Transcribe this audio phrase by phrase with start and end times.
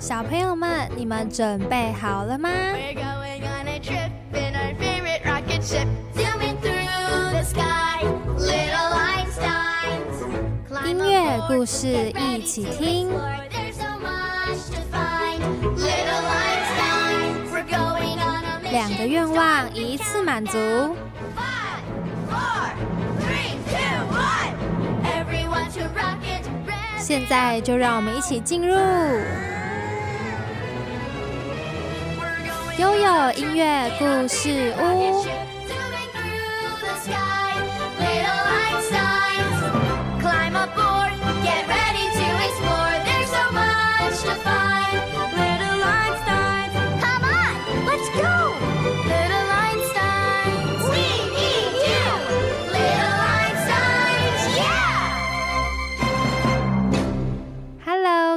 [0.00, 2.48] 小朋友们，你们准备好了吗？
[10.86, 13.10] 音乐故事一起听。
[18.72, 20.96] 两个愿望一次满足。
[26.98, 28.74] 现在就让我们一起进入
[32.80, 35.26] 悠悠音乐故事屋。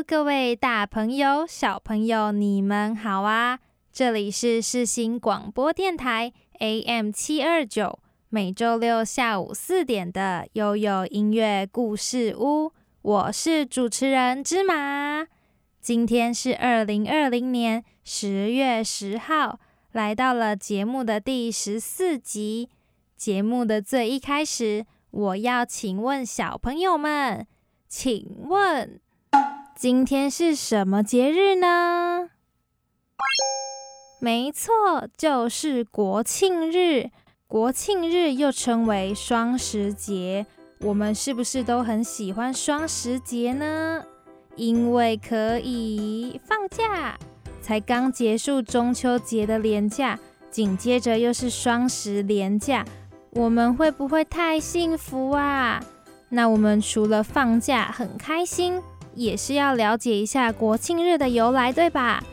[0.06, 3.60] 各位大朋友、小朋友，你们好啊！
[3.94, 15.28] 这里是世新广播电台 AM 七二九，每周六下午四点的悠悠音乐故事屋，我是主持人芝麻。
[15.80, 19.60] 今天是二零二零年十月十号，
[19.92, 22.70] 来到了节目的第十四集。
[23.16, 27.46] 节目的最一开始，我要请问小朋友们，
[27.88, 29.00] 请问。
[29.76, 32.32] 今天是什么节日呢？
[34.24, 37.10] 没错，就是国庆日。
[37.46, 40.46] 国庆日又称为双十节。
[40.80, 44.02] 我们是不是都很喜欢双十节呢？
[44.56, 47.20] 因为可以放假。
[47.62, 50.18] 才刚结束中秋节的连假，
[50.50, 52.86] 紧接着又是双十连假，
[53.32, 55.84] 我们会不会太幸福啊？
[56.30, 58.82] 那我们除了放假很开心。
[59.16, 62.24] 也是要了解一下国庆日的由来，对吧？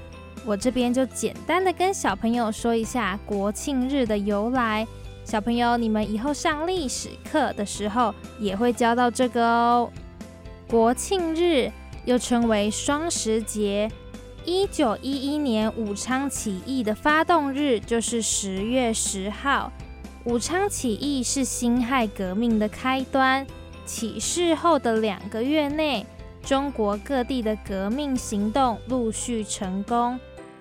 [0.44, 4.86] 我这边就简单的跟小朋友说一下国庆日的由来。
[5.24, 9.90] 小朋友，你们以后上历史课的时候也会教到这个哦。
[10.68, 11.70] 国庆日
[12.04, 13.88] 又称为双十节，
[14.44, 19.70] 一九一一年武昌起义的发动日就是十月十号。
[20.24, 23.46] 武昌起义是辛亥革命的开端，
[23.84, 26.04] 起事后的两个月内。
[26.42, 30.18] 中国各地的革命行动陆续成功，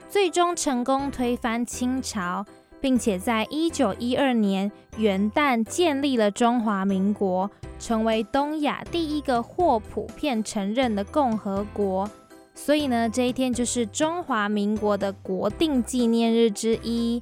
[0.10, 2.44] 最终成功推翻清朝，
[2.82, 12.10] 并且在一九一二年元旦建立了中华民国，成为东亚第一个获普遍承认的共和国。
[12.56, 17.22] 所以呢，这一天就是中华民国的国定纪念日之一。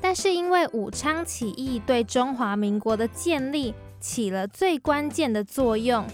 [0.00, 6.04] 但是因为武昌起义对中华民国的建立起了最关键的作用。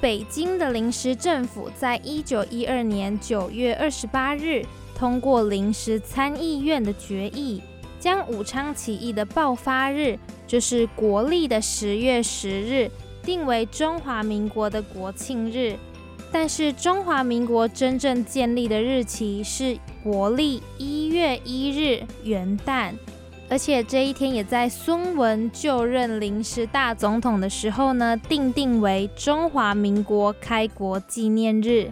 [0.00, 4.64] 北京的临时政府在一九一二年九月二十八日
[5.00, 7.62] 通过临时参议院的决议，
[7.98, 12.90] 将武昌起义的爆发日，就是国历的十月十日，
[13.22, 15.74] 定为中华民国的国庆日。
[16.30, 19.74] 但是中华民国真正建立的日期是
[20.04, 22.92] 国历一月一日元旦。
[23.48, 31.90] 而且这一天也在孙文就任临时大总统的时候呢，定定为中华民国开国纪念日。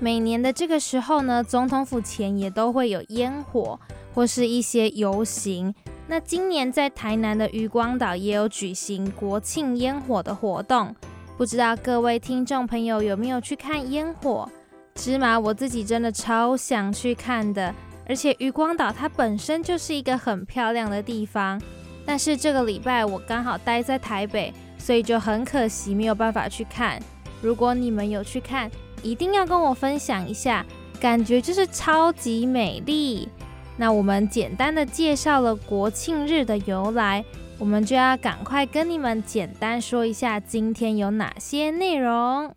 [0.00, 3.78] 每年的这个时候呢，总统府前也都会有烟火
[4.12, 5.74] 或是一些游行。
[6.06, 10.94] 那今年在台南的渔光岛也有举行国庆烟火的活动，
[11.38, 14.48] 不知道各位听众朋友有没有去看烟火？
[14.96, 17.74] 芝麻我自己真的超想去看的。
[18.06, 21.58] 而且渔光岛它本身就是一个很漂亮的地方，
[22.04, 27.00] 但是这个礼拜我刚好待在台北，所以就很可惜没有办法去看。
[27.40, 28.70] 如果你们有去看，
[29.04, 30.66] 一定要跟我分享一下，
[30.98, 33.28] 感觉就是超级美丽。
[33.76, 37.24] 那我们简单的介绍了国庆日的由来，
[37.58, 42.54] 我们就要赶快跟你们简单说一下今天有哪些内容。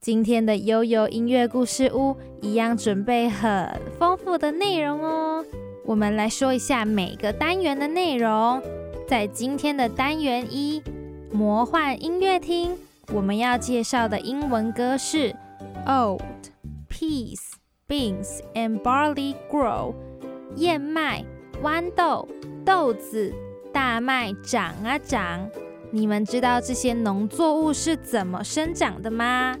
[0.00, 3.68] 今天的悠悠音乐故事屋一样准备很
[3.98, 5.44] 丰富的内容哦。
[5.84, 8.62] 我们来说一下每个单元的内容。
[9.08, 10.82] 在今天的单元一
[11.32, 12.76] 魔幻音乐厅，
[13.12, 15.34] 我们要介绍的英文歌是
[15.88, 16.50] Old
[16.90, 17.54] peas,
[17.88, 19.94] beans and barley grow。
[20.56, 21.24] 燕麦、
[21.62, 22.28] 豌豆、
[22.62, 23.32] 豆子、
[23.72, 25.48] 大麦长啊长。
[25.90, 29.56] 你们知道这些农作物是怎么生长的吗？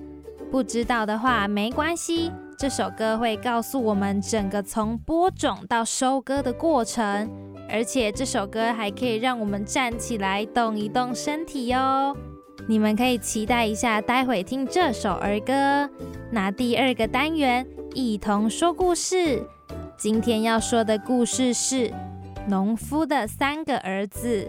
[0.50, 7.30] 不知道的话没关系，这首歌会告诉我们整个从播种到收割的过程，
[7.70, 12.14] 而且这首歌还可以让我们站起来动一动身体哟。
[12.68, 15.88] 你们可以期待一下，待会听这首儿歌。
[16.30, 19.42] 那第二个单元一同说故事。
[19.96, 21.90] 今天要说的故事是
[22.46, 24.46] 农夫的三个儿子。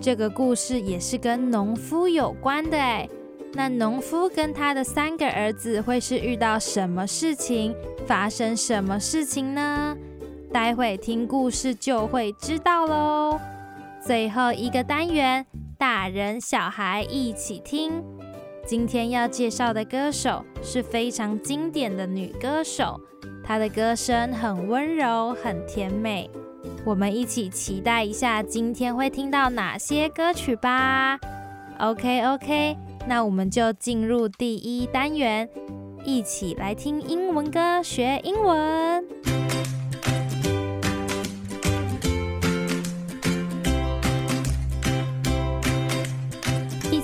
[0.00, 3.08] 这个故事也是跟农夫有关的哎。
[3.52, 7.72] 那农夫跟他的三个儿子会是遇到什么事情，
[8.08, 9.96] 发生什么事情呢？
[10.52, 13.38] 待会听故事就会知道喽。
[14.04, 15.46] 最后一个单元，
[15.82, 18.04] 大人小孩一起听。
[18.64, 23.00] 今天要介绍的歌手是非常经典的女歌手，
[23.42, 26.30] 她的歌声很温柔，很甜美。
[26.84, 31.18] 我们一起期待一下今天会听到哪些歌曲吧。
[31.80, 32.76] OK OK，
[33.08, 35.48] 那我们就进入第一单元，
[36.04, 39.04] 一起来听英文歌学英文，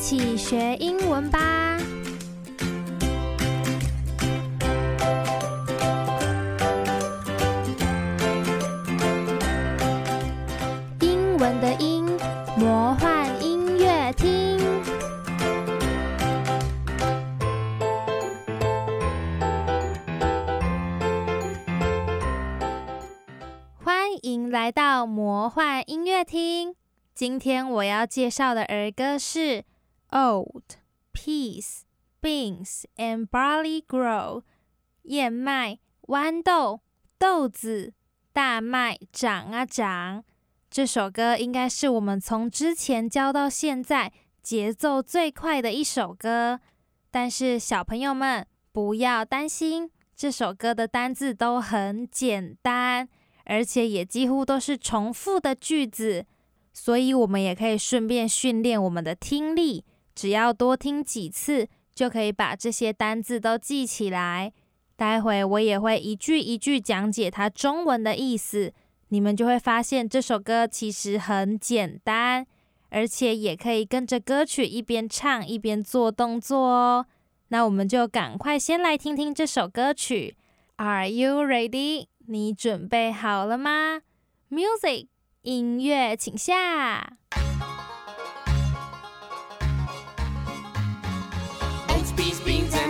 [0.09, 1.77] 一起学英文吧。
[11.01, 12.07] 英文的英
[12.57, 14.59] 魔幻音乐厅。
[23.77, 26.75] 欢迎来到魔幻音乐厅。
[27.15, 29.65] 今天我要介绍的儿歌是
[30.11, 30.77] Old
[31.13, 31.83] Peas,
[32.23, 34.41] Beans and Barley Grow》。
[35.03, 35.79] 燕麦、
[36.09, 36.81] 豌豆、
[37.19, 37.93] 豆子、
[38.33, 40.25] 大麦长啊长。
[40.71, 44.13] 这首歌应该是我们从之前教到现在
[44.43, 46.61] 节奏最快的一首歌。
[47.11, 53.09] 但是小朋友们不要担心，这首歌的单字都很简单。
[53.45, 56.27] 而且也几乎都是重复的句子，
[56.75, 59.87] 所以我们也可以顺便训练我们的听力。
[60.19, 64.53] 只要多听几次，就可以把这些单字都记起来。
[64.97, 68.73] 待会我也会一句一句讲解它中文的意思，
[69.11, 72.45] 你们就会发现这首歌其实很简单，
[72.91, 77.07] 而且也可以跟着歌曲一边唱一边做动作哦。
[77.51, 80.37] 那我们就赶快先来听听这首歌曲。
[80.79, 82.07] Are you ready?
[82.27, 84.01] 你准备好了吗
[84.51, 85.07] ？Music，
[85.43, 87.19] 音乐，请下。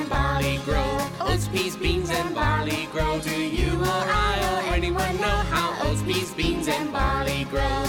[0.09, 0.99] Barley grow.
[1.21, 3.21] Oats, peas, beans, and barley grow.
[3.21, 7.85] Do you or I or anyone know how oats, peas, beans, and barley grow?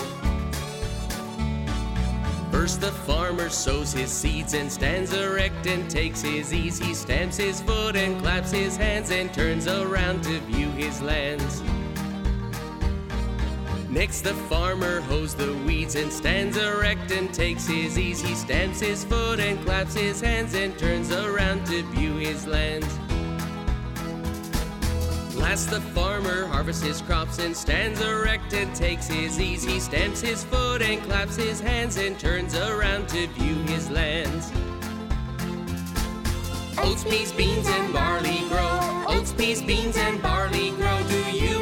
[2.52, 6.78] First the farmer sows his seeds and stands erect and takes his ease.
[6.78, 11.62] He stamps his foot and claps his hands and turns around to view his lands.
[13.90, 18.22] Next the farmer hoes the weeds and stands erect and takes his ease.
[18.22, 22.88] He stamps his foot and claps his hands and turns around to view his lands.
[25.36, 29.64] Last the farmer harvests his crops and stands erect and takes his ease.
[29.64, 34.52] He stamps his foot and claps his hands and turns around to view his lands.
[36.78, 39.06] Oats, peas, beans, and barley grow.
[39.08, 41.02] Oats, peas, beans, and barley grow.
[41.08, 41.59] Do you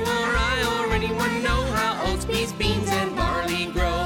[2.47, 4.05] peas, beans, and barley grow?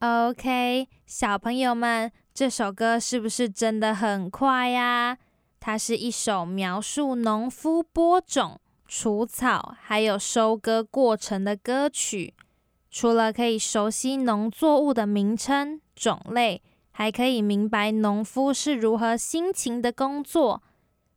[0.00, 2.10] OK，小朋友们。
[2.34, 5.16] 这首歌是不是真的很快呀？
[5.60, 12.34] 它是一首描述农夫播种、除草还有收割过程的歌曲。
[12.90, 16.60] 除了可以熟悉农作物的名称、种类，
[16.90, 20.60] 还可以明白农夫是如何辛勤的工作。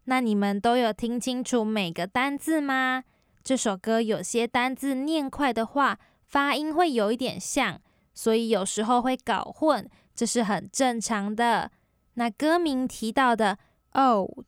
[0.10, 3.04] 那你们都有听清楚每个单字吗？
[3.44, 7.82] 这首歌有些单字念快的话，发音会有一点像，
[8.14, 9.90] 所以有时候会搞混。
[10.16, 11.72] 这是很正常的。
[12.14, 13.60] 那歌名提到的
[13.92, 14.46] old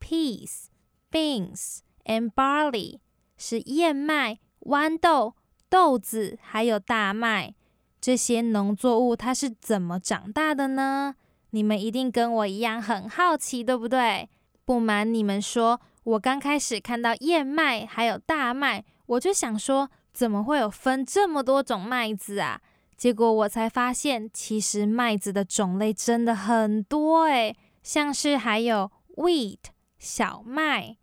[0.00, 0.66] peas,
[1.10, 2.98] beans and barley
[3.36, 5.36] 是燕麦、豌豆、
[5.68, 7.54] 豆子还有大麦
[8.00, 11.14] 这些农作物，它是怎么长大的呢？
[11.50, 14.28] 你们一定跟我一样很好奇，对不对？
[14.68, 22.60] 不瞒你们说，我刚开始看到燕麦还有大麦，我就想说，怎么会有分这么多种麦子啊？
[22.94, 29.56] 结果我才发现，其实麦子的种类真的很多诶，像是还有 wheat
[29.98, 30.98] 小麦、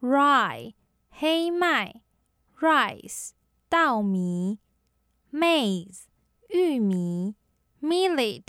[0.00, 0.72] rye
[1.10, 2.00] 黑麦、
[2.58, 3.32] rice
[3.68, 4.60] 稻米、
[5.30, 6.04] maize
[6.48, 7.34] 玉米、
[7.82, 8.44] millet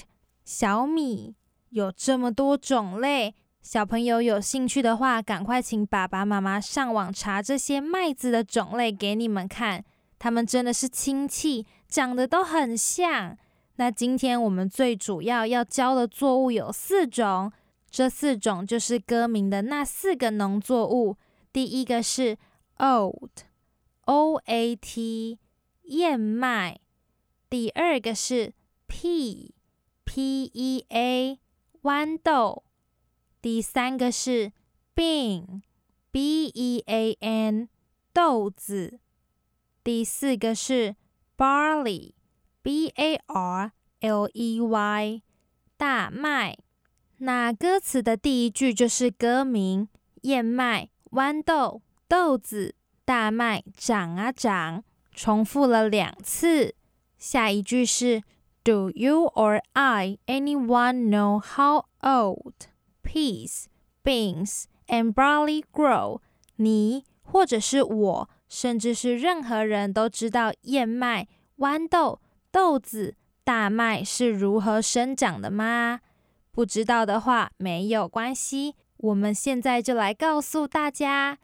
[0.45, 1.35] 小米，
[1.71, 3.35] 有这么多种类。
[3.61, 9.85] 小朋友有兴趣的话，赶快请爸爸妈妈上网查这些麦子的种类给你们看，
[10.17, 11.65] 他们真的是亲戚。
[11.91, 13.37] 长得都很像。
[13.75, 17.51] 那今天我们最主要要教的作物有四种，
[17.89, 21.17] 这四种就是歌名的那四个农作物。
[21.51, 22.37] 第一个是
[22.77, 25.37] oat，o a t，
[25.83, 26.79] 燕麦。
[27.49, 28.53] 第二个是
[28.87, 31.39] pea，p e a，
[31.81, 32.63] 豌豆。
[33.41, 34.51] 第三个是
[34.93, 37.69] bean，b e a n，
[38.13, 38.99] 豆子。
[39.83, 40.95] 第四个是
[41.35, 43.71] barley，b a r
[44.01, 45.23] l e y，
[45.75, 46.55] 大麦。
[47.17, 49.89] 那歌词的第一句就是歌名：
[50.21, 54.83] 燕麦、豌豆、豆子、大麦长啊长，
[55.15, 56.75] 重复了两次。
[57.17, 58.21] 下一句是
[58.63, 62.70] ：Do you or I anyone know how old?
[63.11, 63.65] Peas,
[64.03, 66.21] beans and barley grow？
[66.55, 71.27] 你或者是我，甚至是任何人都知道燕麦、
[71.57, 75.99] 豌豆、豆子、大麦是如何生长的吗？
[76.51, 81.37] 不知道的话没有关系，我们现在就来告诉大家。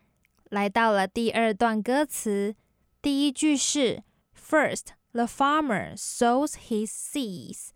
[0.50, 2.55] 来到了第二段歌词，
[3.01, 7.69] 第一句是：First, the farmer sows his seeds。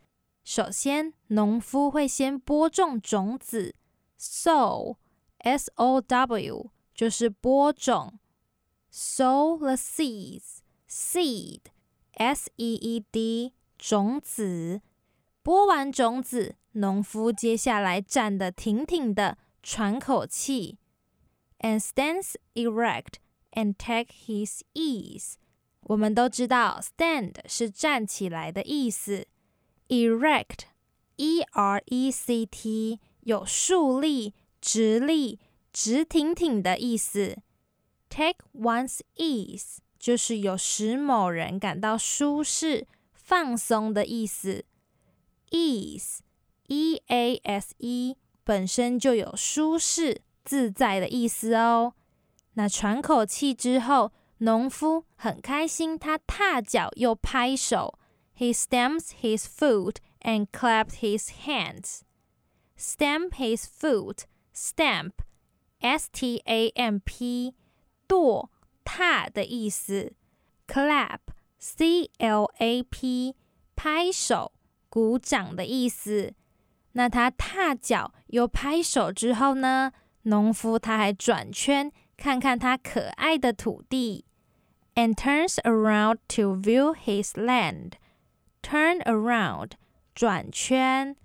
[0.43, 3.75] 首先，农夫会先播种种子
[4.20, 8.18] ，sow，s o w，就是播种。
[8.92, 14.80] Sow the seeds，seed，s e e d，种子。
[15.42, 16.56] 播完种子。
[16.72, 20.76] 农夫接下来站得挺挺的，喘口气，
[21.60, 23.14] and stands erect
[23.52, 25.36] and take his ease。
[25.84, 29.26] 我们都知道，stand 是站起来的意思，
[29.88, 35.39] erect，e r e c t 有竖立、直立、
[35.71, 37.37] 直挺挺的意思
[38.09, 44.65] ，take one's ease 就是有使某人感到舒适、放松的意思
[45.51, 46.19] ，ease。
[46.67, 51.93] e a s e 本身就有舒适自在的意思哦。
[52.53, 57.99] 那喘口气之后，农夫很开心，他踏脚又拍手。
[58.37, 62.03] He stamps his foot and clapped his hands.
[62.80, 64.24] Stamp his foot,
[64.54, 65.12] stamp,
[65.80, 67.54] s t a m p，
[68.06, 68.50] 跺
[68.84, 70.12] 踏的意思。
[70.66, 71.20] Clap,
[71.58, 73.34] c l a p，
[73.74, 74.52] 拍手
[74.88, 76.34] 鼓掌的意思。
[76.92, 79.92] 那他踏脚又拍手之后呢？
[80.22, 84.24] 农夫他还转圈看看他可爱的土地，
[84.94, 87.92] and turns around to view his land.
[88.60, 89.72] Turn around，
[90.14, 91.16] 转圈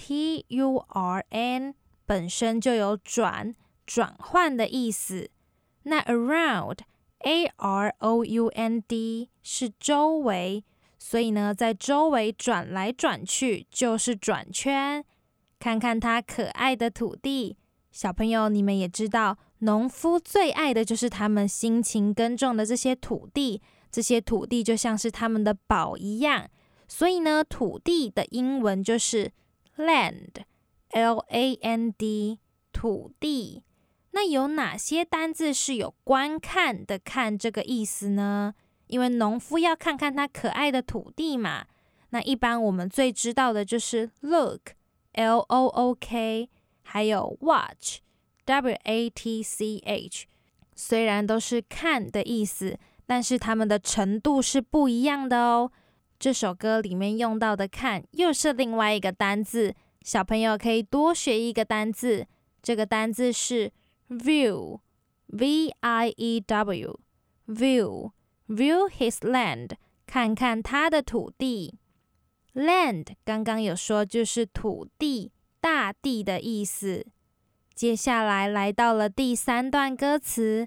[0.00, 1.74] T U R N
[2.06, 3.52] 本身就有转、
[3.84, 5.28] 转换的意思。
[5.82, 10.64] 那 around，a r o u n d 是周围。
[11.00, 15.04] 所以呢，在周围转来转去就是转圈，
[15.58, 17.56] 看看它可爱的土地。
[17.90, 26.48] 小朋友，你们也知道，农夫最爱的就是他们辛勤耕种的这些土地，这些土地就像是他们的宝一样。
[26.86, 29.32] 所以呢，土地的英文就是
[29.78, 32.38] land，l a n d，
[32.72, 33.62] 土地。
[34.10, 38.54] 那有哪些单字是有观看的“看”这个意思呢？
[38.88, 41.66] 因为农夫要看看他可爱的土地嘛，
[42.10, 46.48] 那一般我们最知道的就是 look，l o o k，
[46.82, 50.26] 还有 watch，w a t c h。
[50.74, 55.70] 虽然都是看的意思，但是它们的程度是不一样的哦。
[56.18, 62.26] 这首歌里面用到的看又是另外一个单字，小朋友可以多学一个单字。
[62.60, 63.72] 这个单字是
[64.08, 68.10] view，v i e w，view。
[68.48, 69.72] View his land，
[70.06, 71.78] 看看他的土地。
[72.54, 77.06] Land 刚刚有说就是土地、大地的意思。
[77.74, 80.66] 接下来来到了第三段歌词，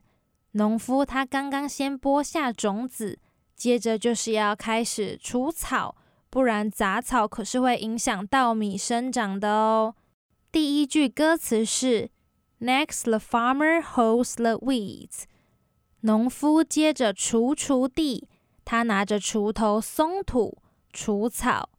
[0.52, 3.18] 农夫他刚刚先播下种子，
[3.62, 5.96] 接着就是要开始除草，
[6.32, 9.94] 不然杂草可是会影响稻米生长的哦。
[10.52, 12.10] 第一句歌词是
[12.60, 15.26] ：Next the farmer hoes the weeds。
[16.00, 18.28] 农夫接着锄锄地，
[18.66, 20.58] 他拿着锄头松土、
[20.92, 21.70] 除草。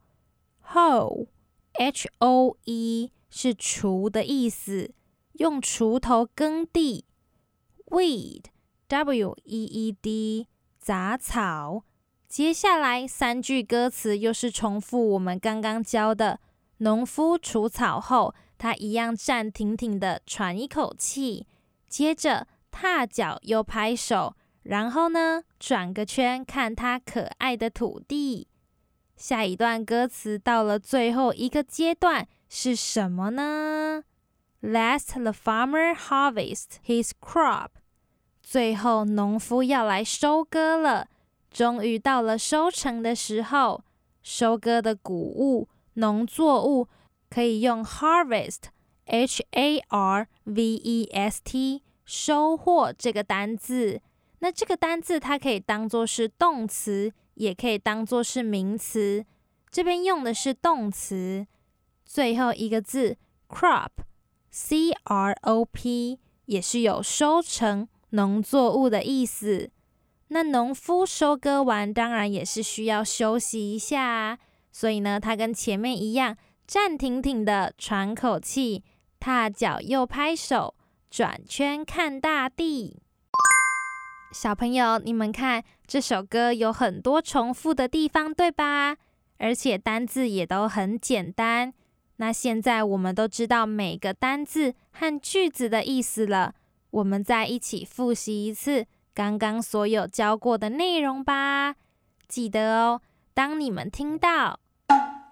[0.73, 4.95] hoe，h o e 是锄的意思，
[5.33, 7.07] 用锄头耕地。
[7.87, 10.47] weed，w e e d
[10.83, 11.85] 杂草。
[12.29, 16.41] 接下来三句歌词又是重复我们刚刚教的。
[16.79, 21.47] 农夫除草后，他一样站挺挺的，喘一口气，
[21.89, 22.49] 接着。
[22.75, 28.49] 踏脚又拍手，然后呢，转个圈看他可爱的土地。
[29.15, 34.05] 下一段歌词到了最后一个阶段，是什么呢
[34.63, 37.69] ？Last the farmer harvest his crop。
[38.53, 41.09] 最后，农夫要来收割了。
[41.51, 43.83] 终于到了收成的时候，
[44.23, 46.87] 收割的谷物、农作物
[47.31, 54.03] 可以用 harvest（h a r v e s t） 收获这个单字。
[54.41, 59.25] 那这个单字它可以当做是动词，也可以当做是名词。
[59.71, 61.47] 这边用的是动词。
[62.05, 63.17] 最后一个字
[63.49, 69.71] crop（c r o p） 也是有收成、农作物的意思。
[70.29, 74.39] 那农夫收割完，当然也是需要休息一下，
[74.71, 78.83] 所以呢，他跟前面一样，站挺挺的喘口气，
[79.21, 80.75] 踏脚又拍手，
[81.11, 83.03] 转圈看大地。
[84.33, 88.97] 小朋友，你们看这首歌有很多重复的地方，对吧？
[89.37, 91.75] 而且单字也都很简单。
[92.17, 96.55] 那现在我们都知道每个单字和句子的意思了，
[96.93, 98.87] 我们再一起复习一次。
[99.15, 101.77] 刚刚所有教过的内容吧，
[102.29, 103.03] 记得哦。
[103.35, 104.61] 当你们听到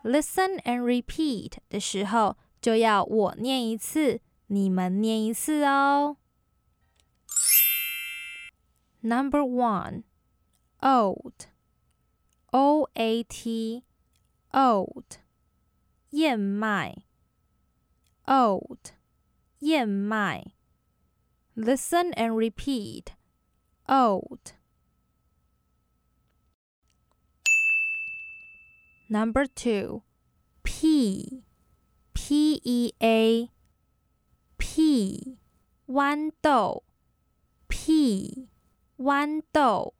[0.04, 6.18] “listen and repeat” 的时候，就要我念一次，你们念一次哦。
[9.00, 10.02] Number one,
[10.80, 11.46] oat,
[12.50, 13.84] O A T,
[14.52, 15.04] oat，
[16.10, 17.04] 燕麦
[18.26, 18.78] ，oat，
[19.60, 20.52] 燕麦。
[21.55, 23.13] Listen and repeat.
[23.87, 24.53] old.
[29.09, 30.01] Number two,
[30.63, 31.43] P,
[32.13, 33.51] P E A,
[34.57, 35.37] P,
[35.87, 36.83] 豌豆
[37.67, 38.49] P,
[38.99, 39.93] 豌豆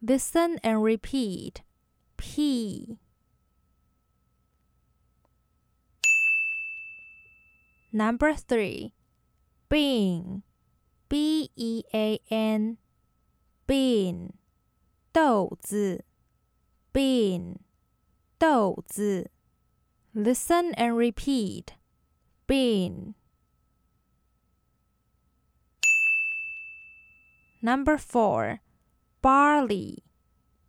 [0.00, 1.62] Listen and repeat.
[2.16, 2.98] P.
[7.92, 8.92] Number three,
[9.72, 10.42] bean,
[11.08, 12.76] B E A N，bean，
[15.12, 16.04] 豆子，
[16.92, 17.56] bean，
[18.38, 19.30] 豆子。
[20.14, 21.74] Listen and repeat.
[22.46, 23.14] Bean.
[27.60, 28.60] Number four,
[29.22, 30.04] barley.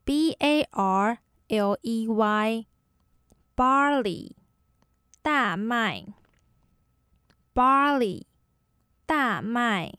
[0.05, 2.67] B A R L E Y.
[3.55, 4.35] Barley.
[5.21, 6.13] 大麦。
[7.53, 8.25] Barley.
[9.05, 9.91] 大麦。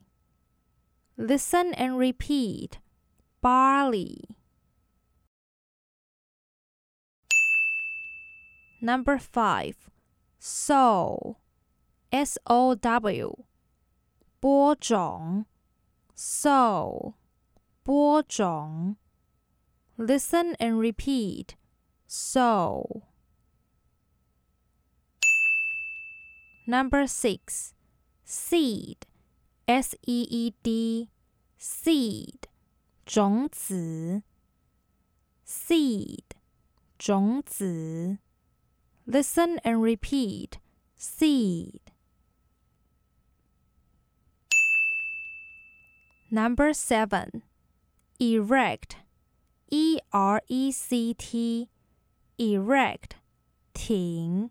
[1.17, 2.79] Listen and repeat.
[3.43, 4.25] Barley.
[8.81, 9.91] Number five.
[10.39, 11.37] Sow.
[12.11, 13.45] S O W.
[14.41, 15.45] 播种
[16.17, 17.13] sow
[17.83, 18.97] 播种
[19.99, 21.57] Listen and repeat.
[22.07, 23.03] Sow.
[26.67, 27.74] Number six.
[28.25, 29.07] Seed.
[29.71, 31.11] S E E D
[31.57, 32.49] seed
[33.07, 34.25] 种子
[35.47, 36.25] seed
[36.99, 38.19] 种子
[39.07, 40.59] Listen and repeat
[40.97, 41.81] seed
[46.33, 47.43] Number 7
[48.19, 48.97] erect
[49.71, 51.69] E R E C T
[52.39, 53.11] erect
[53.73, 54.51] 挺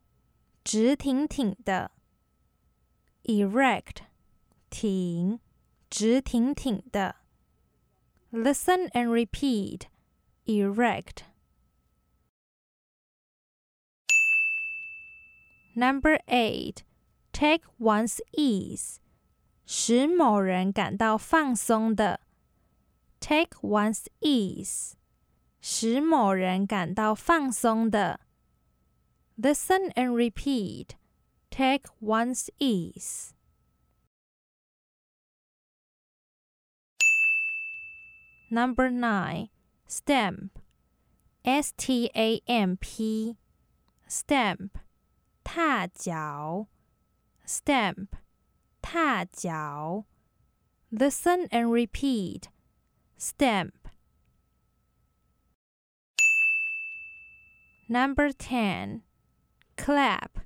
[0.64, 1.92] 直挺挺的
[3.24, 4.04] erect
[4.70, 5.40] 挺，
[5.90, 7.16] 直挺挺的。
[8.32, 9.88] Listen and repeat.
[10.46, 11.24] Erect.
[15.76, 16.84] Number eight.
[17.32, 18.98] Take one's ease.
[19.66, 22.20] 使某人感到放松的。
[23.20, 24.94] Take one's ease.
[25.62, 28.20] 使某人感到放松的。
[29.38, 30.90] Listen and repeat.
[31.54, 33.34] Take one's ease.
[38.52, 39.50] Number nine,
[39.86, 40.60] stamp,
[41.46, 43.38] S T A M P,
[44.08, 44.78] stamp,
[45.44, 46.68] 踏脚
[47.46, 48.16] stamp,
[48.82, 50.06] 踏脚
[50.92, 52.50] Listen and repeat,
[53.18, 53.88] stamp.
[57.88, 59.04] Number ten,
[59.78, 60.40] clap,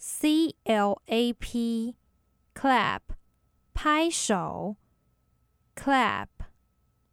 [0.00, 1.96] C L A P,
[2.54, 3.12] clap,
[3.74, 4.76] 拍手
[5.74, 6.28] clap.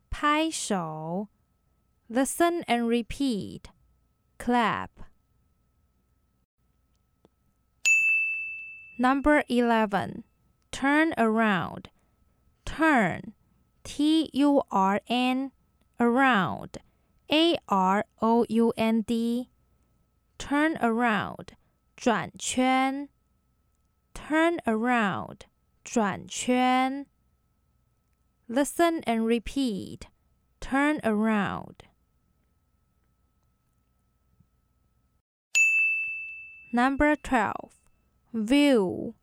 [0.10, 1.28] 拍手，
[2.10, 3.71] listen and repeat.
[4.38, 4.89] Clap.
[8.99, 10.23] Number 11.
[10.71, 11.89] Turn around.
[12.65, 13.34] Turn.
[13.84, 15.52] T U R N.
[15.99, 16.78] Around.
[17.32, 19.49] A R O U N D.
[20.38, 21.54] Turn around.
[21.97, 23.10] 转圈，
[24.13, 25.41] turn around，
[25.84, 27.06] 转圈。
[28.47, 30.08] Listen and repeat,
[30.60, 31.86] turn around.
[36.73, 37.54] Number 12.
[38.34, 39.13] View,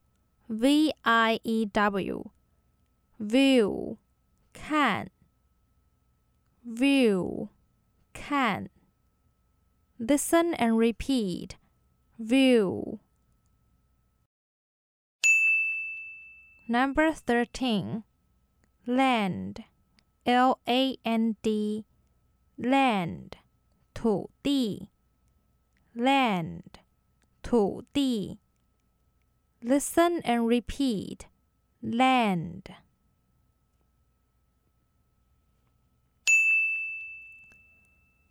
[0.49, 2.31] V I E W.
[3.19, 3.99] View,
[4.55, 5.11] 看。
[6.65, 7.49] View,
[8.15, 8.71] 看。
[9.99, 11.57] Listen and repeat.
[12.19, 13.01] View.
[16.69, 18.05] Number 13.
[18.87, 19.65] Land,
[20.27, 21.85] L A N D.
[22.59, 23.37] Land,
[23.95, 24.89] 土地。
[25.95, 26.81] Land,
[27.43, 28.39] 土地。
[29.63, 31.27] Listen and repeat.
[31.83, 32.71] Land.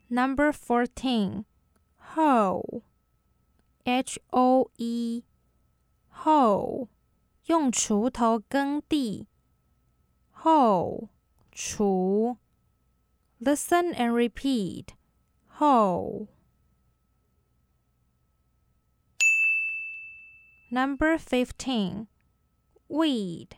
[0.10, 1.46] Number 14.
[2.16, 2.84] Hoe,
[3.86, 5.24] H O E.
[6.24, 6.88] Hoe,
[7.46, 9.28] 用锄头耕地。
[10.44, 11.10] Hoe,
[11.54, 12.38] 锄。
[13.42, 14.94] Listen and repeat.
[15.60, 16.28] Hoe.
[20.72, 22.08] Number 15.
[22.90, 23.58] Weed,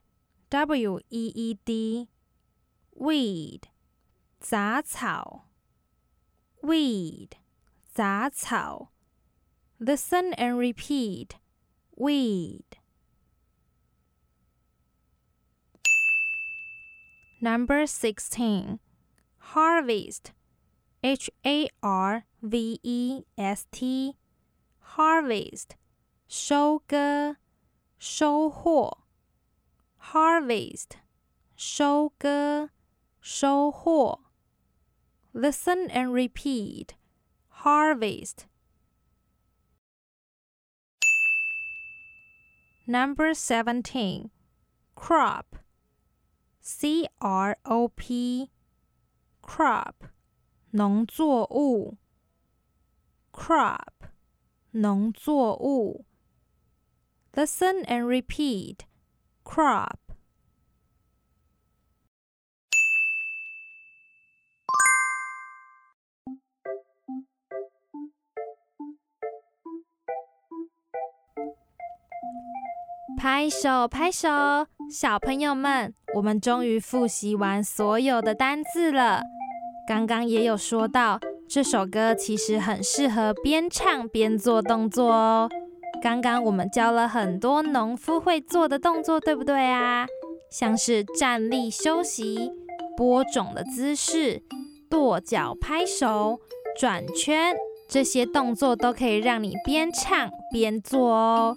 [0.50, 2.08] W E E D.
[2.96, 3.64] Weed,
[4.40, 5.48] 杂草。
[6.62, 7.32] Weed,
[7.94, 8.92] 杂草。
[9.80, 11.36] Listen and repeat.
[11.96, 12.66] Weed.
[17.42, 18.80] Number 16.
[19.40, 20.32] Harvest,
[21.04, 24.16] H A R V E S T.
[24.96, 25.76] Harvest,
[26.28, 27.38] 收割，
[27.98, 29.00] 收获。
[30.00, 30.98] Harvest，
[31.56, 32.70] 收割，
[33.20, 34.20] 收获。
[35.34, 36.96] Listen and repeat.
[37.64, 38.46] Harvest.
[42.88, 44.30] Number 17.
[44.96, 45.56] Crop.
[46.60, 48.52] C R O P.
[49.42, 49.96] Crop.
[50.72, 51.98] 农作物。
[53.34, 54.10] Crop.
[54.72, 56.06] 农作物。
[57.34, 58.86] Listen and repeat.
[59.44, 60.05] Crop.
[73.27, 74.29] 拍手拍手，
[74.89, 79.21] 小朋友们，我们终于复习完所有的单字了。
[79.89, 85.49] 刚刚也有说到，这首歌其实很适合边唱边做动作哦。
[86.01, 90.07] 刚刚我们教了很多农夫会做的动作，对不对啊？
[90.49, 92.53] 像是站立休息、
[92.97, 94.41] 播种的姿势、
[94.89, 96.39] 跺脚拍手、
[96.79, 97.57] 转圈，
[97.89, 101.57] 这些动作都可以让你边唱边做哦。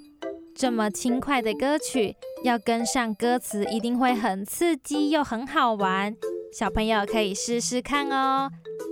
[0.60, 6.13] 这么轻快的歌曲，要跟上歌词，一定会很刺激又很好玩。
[6.52, 8.50] 小朋友可以试试看哦。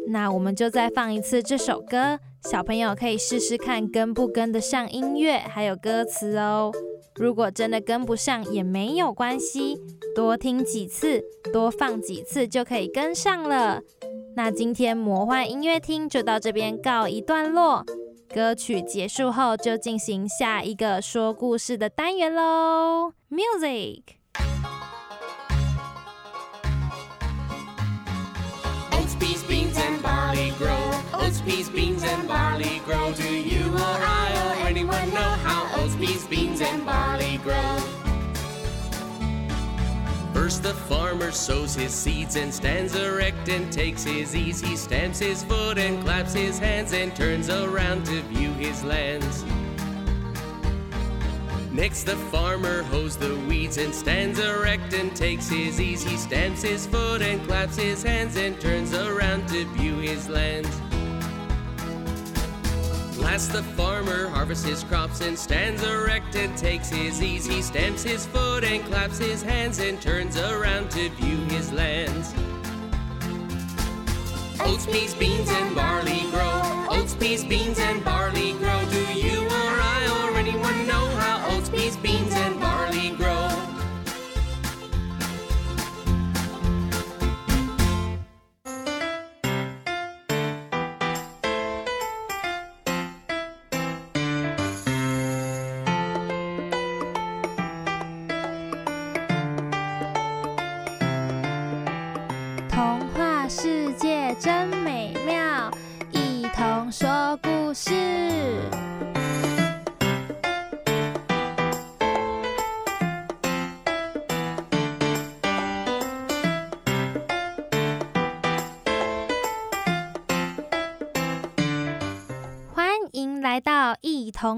[0.07, 2.17] 那我们就再放一次这首歌，
[2.49, 6.71] 小朋友可以试试看跟不跟得上音乐还有歌词哦。
[7.15, 9.75] 如果真的跟不上也没有关系，
[10.15, 13.81] 多听几次，多放几次就可以跟上了。
[14.37, 17.83] 那今天魔幻音乐厅就到这边告一段落。
[18.33, 23.13] 歌曲结束后，就进行下一个说故事的单元喽。
[23.31, 24.01] Music。
[28.91, 30.75] Oats, peas, beans, and barley grow.
[31.13, 33.11] Oats, peas, beans, and barley grow.
[33.13, 37.96] Do you or I or anyone know how oats, peas, beans, and barley grow?
[40.37, 44.61] First the farmer sows his seeds and stands erect and takes his ease.
[44.61, 49.43] He stamps his foot and claps his hands and turns around to view his lands.
[51.71, 56.03] Next the farmer hoes the weeds and stands erect and takes his ease.
[56.03, 60.76] He stamps his foot and claps his hands and turns around to view his lands.
[63.37, 67.45] The farmer harvests his crops and stands erect and takes his ease.
[67.45, 72.33] He stamps his foot and claps his hands and turns around to view his lands.
[74.59, 76.87] Oats, peas, beans, and barley grow.
[76.89, 78.83] Oats, peas, beans, and barley grow.
[78.89, 82.66] Do you or I or anyone know how oats, peas, beans, and barley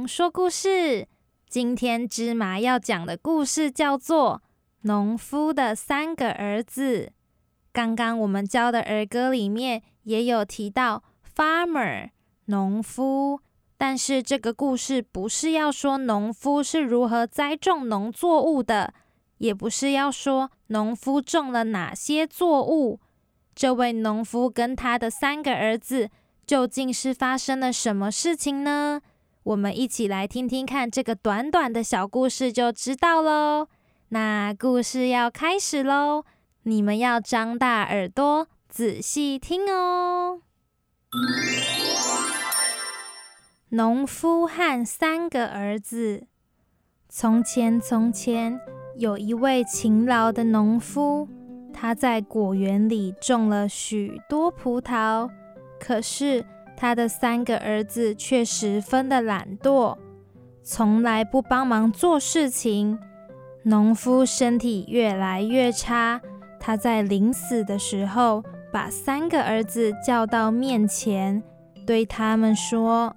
[0.08, 1.08] 说故事。
[1.47, 4.43] 今天芝麻要讲的故事叫做
[4.82, 7.06] 《农夫的三个儿子》。
[7.73, 11.04] 刚刚我们教的儿歌里面也有提到
[11.36, 12.10] farmer
[12.45, 13.41] 农夫，
[13.78, 18.93] 但是这个故事不是要说农夫是如何栽种农作物的，
[19.39, 22.99] 也不是要说农夫种了哪些作物。
[23.56, 26.12] 这位农夫跟他的三个儿子。
[26.45, 29.02] 究竟是发生了什么事情呢？
[29.43, 33.67] 我们一起来听听看这个短短的小故事就知道喽。
[34.10, 36.25] 那故事要开始喽，
[36.63, 40.41] 你们要张大耳朵仔细听哦。
[43.69, 46.28] 农夫和三个儿子。
[47.08, 48.60] 从前，从前
[48.97, 51.28] 有一位勤劳的农夫，
[51.73, 55.30] 他在果园里种了许多葡萄。
[55.80, 56.45] 可是
[56.81, 59.97] 他的三个儿子却十分的懒惰，
[60.63, 62.97] 从来不帮忙做事情。
[63.63, 66.21] 农夫身体越来越差，
[66.57, 71.43] 他在临死的时候，把三个儿子叫到面前，
[71.85, 73.13] 对他们说：“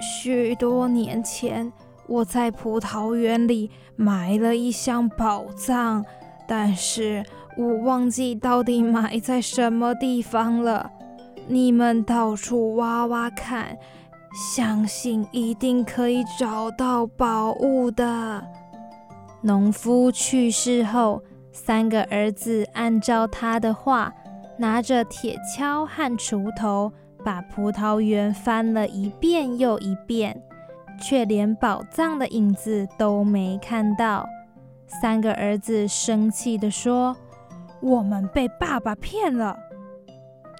[0.00, 1.72] 许多年前，
[2.06, 6.04] 我在葡萄园里埋了一箱宝藏，
[6.46, 7.24] 但是
[7.56, 10.92] 我忘记到底埋在什么地方了。”
[11.48, 13.78] 你们到处挖挖看，
[14.54, 18.44] 相信一定可以找到宝物的。
[19.40, 24.12] 农夫去世后，三个儿子按照他的话，
[24.58, 26.92] 拿着铁锹和锄头，
[27.24, 30.42] 把葡萄园翻了一遍又一遍，
[31.00, 34.28] 却连宝藏的影子都没看到。
[35.00, 37.16] 三个儿子生气地说
[37.80, 39.56] ：“我们被爸爸骗了。”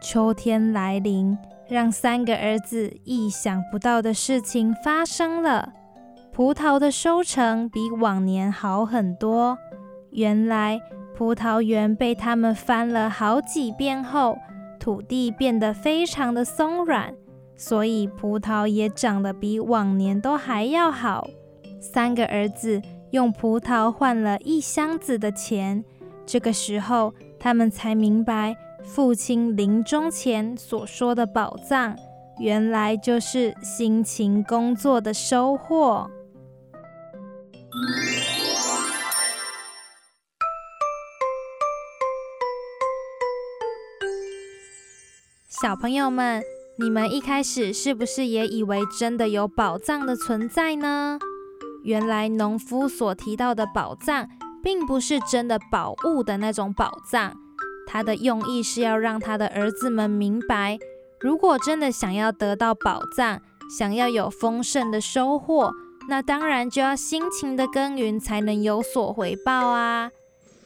[0.00, 1.36] 秋天来临，
[1.68, 5.72] 让三个儿子意想不到的事情发生了。
[6.32, 9.58] 葡萄的收成比往年好很多。
[10.10, 10.80] 原来，
[11.16, 14.38] 葡萄园被他们翻了好几遍后，
[14.78, 17.12] 土地变得非常的松软，
[17.56, 21.26] 所以葡萄也长得比往年都还要好。
[21.80, 22.80] 三个儿子
[23.10, 25.84] 用葡萄换了一箱子的钱。
[26.24, 28.56] 这个时候，他们才明白。
[28.84, 31.96] 父亲临终前所说的宝藏，
[32.38, 36.10] 原来就是辛勤工作的收获。
[45.48, 46.42] 小朋友们，
[46.78, 51.18] 你们一开始是不是也以为真的有宝藏的存在呢？
[51.82, 54.28] 原来农夫所提到的宝藏，
[54.62, 57.34] 并不是真的宝物的那种宝藏。
[57.90, 60.78] 他的用意是要让他的儿子们明白，
[61.18, 63.40] 如果真的想要得到宝藏，
[63.78, 65.72] 想要有丰盛的收获，
[66.06, 70.10] 那当然就要辛勤的耕耘，才能有所回报啊。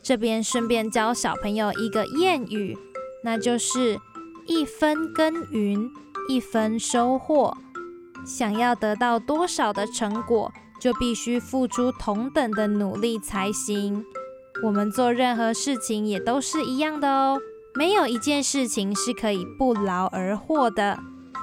[0.03, 2.77] 这边顺便教小朋友一个谚语，
[3.23, 4.01] 那就是
[4.47, 5.89] 一分耕耘
[6.29, 7.57] 一分收获。
[8.27, 14.05] 想要得到多少的成果，就必须付出同等的努力才行。
[14.63, 17.41] 我们做任何事情也都是一样的哦，
[17.75, 20.99] 没有一件事情是可以不劳而获的。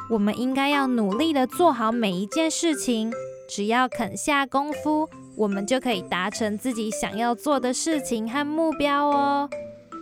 [0.10, 3.12] 我们应该要努力的做好每一件事情，
[3.50, 9.50] 只要肯下功夫，我们就可以达成自己想要做的事情和目标哦。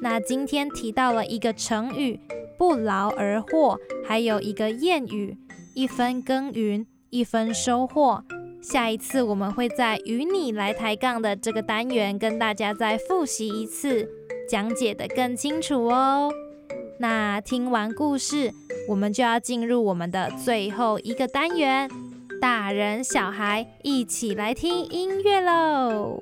[0.02, 2.20] 那今天提到了一个成语
[2.56, 5.36] “不劳而获”，还有一个谚语
[5.74, 8.24] “一分耕耘一分收获”。
[8.70, 14.06] 下一次我们会在与你来抬杠的这个单元跟大家再复习一次，
[14.50, 16.30] 讲解的更清楚哦。
[17.00, 18.52] 那听完故事，
[18.90, 21.90] 我们就要进入我们的最后一个单元，
[22.42, 26.22] 大人小孩一起来听音乐喽。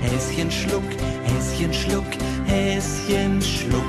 [0.00, 0.82] Häschen schluck,
[1.24, 2.06] Häschen schluck,
[2.46, 3.87] Häschen schluck.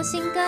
[0.00, 0.40] 流行歌。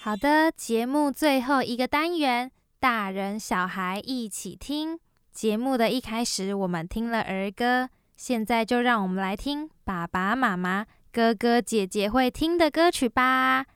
[0.00, 4.98] 好的，节目最后一个单元，大人小孩一起听。
[5.30, 13.66] 节目的一开始，我们听了儿歌，现在就让我们来听爸爸妈妈、哥哥姐姐会听的歌曲吧。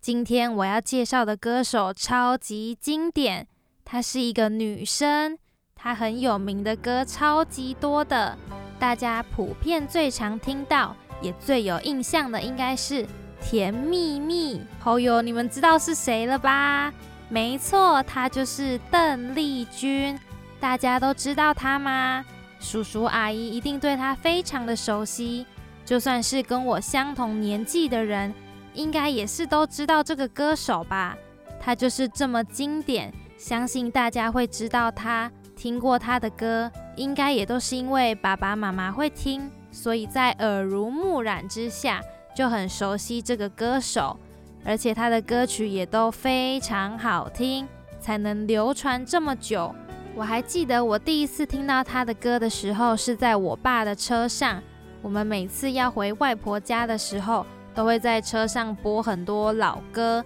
[0.00, 3.46] 今天我要介绍的歌手超级经典，
[3.84, 5.38] 她是一个女生，
[5.82, 8.36] 他很有名的歌超级多的，
[8.78, 13.02] 大家普遍最常听到也最有印象的应该是
[13.40, 14.58] 《甜蜜蜜》。
[14.78, 16.92] 朋友，你们知道是谁了吧？
[17.30, 20.18] 没错，他就是邓丽君。
[20.60, 22.22] 大家都知道她吗？
[22.58, 25.46] 叔叔阿姨一定对她非常的熟悉，
[25.86, 28.34] 就算是跟我相同年纪的人，
[28.74, 31.16] 应该也是都知道这个歌手吧？
[31.58, 42.00] 她就是这么经典，相信大家会知道她，听过他的歌，应该也都是因为爸爸妈妈会听，所以在耳濡目染之下
[42.34, 44.18] 就很熟悉这个歌手，
[44.64, 47.68] 而且他的歌曲也都非常好听，
[48.00, 49.74] 才能流传这么久。
[50.14, 54.62] 我还记得我第一次听到他的歌的时候，是在我爸的车上。
[55.02, 57.44] 我们每次要回外婆家的时候，
[57.74, 60.24] 都会在车上播很多老歌。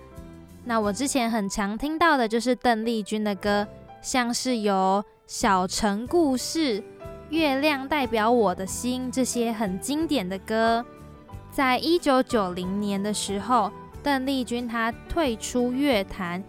[0.65, 3.67] 那我之前很常听到的就是邓丽君的歌，
[4.01, 6.79] 像是有《小城故事》
[7.31, 10.85] 《月亮代表我的心》这些很经典的歌。
[11.51, 16.45] 在一九九零年的时候，邓丽君她退出乐坛。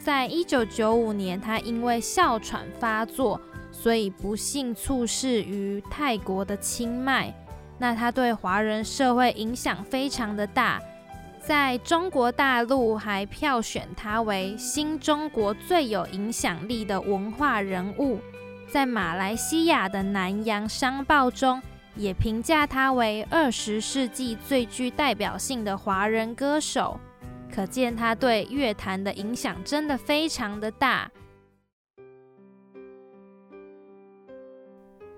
[0.00, 7.32] 在一九九五年，她因为哮喘发作，所以不幸猝逝于泰国的清迈。
[7.78, 10.82] 那她对华人社会影响非常的大，
[11.46, 18.18] 在中国大陆还票选他为新中国最有影响力的文化人物。
[18.66, 21.62] 在马来西亚的南洋商报中，
[21.94, 26.98] 也评价他为二十世纪最具代表性的华人歌手。
[27.48, 31.08] 可见他对乐坛的影响真的非常的大。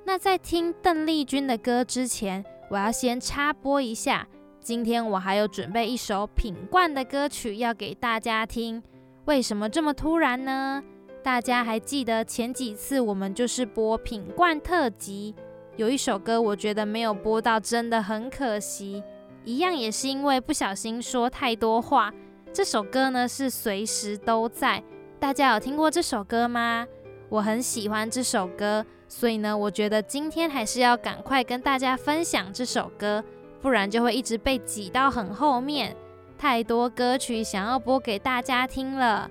[0.04, 4.28] 那在听邓丽君的歌之前，我要先插播一下，
[4.68, 8.82] 今天我还有准备一首品冠的歌曲要给大家听。
[9.24, 10.84] 为什么这么突然呢？
[11.24, 15.34] 大家还记得前几次我们就是播品冠特辑，
[15.76, 19.02] 有一首歌我觉得没有播到，真的很可惜。
[19.42, 22.12] 一样也是因为不小心说太多话。
[22.52, 24.84] 这首歌呢是随时都在，
[25.18, 26.86] 大家有听过这首歌吗？
[27.30, 33.24] 我很喜欢这首歌，所以呢，我觉得今天还是要赶快跟大家分享这首歌，
[33.68, 35.94] 不然就会一直被挤到很后面。
[36.38, 39.30] 太多歌曲想要播给大家听了，